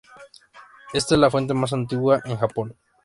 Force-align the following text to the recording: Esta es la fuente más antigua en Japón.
Esta 0.93 1.13
es 1.13 1.21
la 1.21 1.29
fuente 1.29 1.53
más 1.53 1.73
antigua 1.73 2.19
en 2.25 2.35
Japón. 2.35 2.75